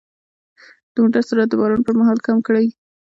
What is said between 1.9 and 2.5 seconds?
مهال کم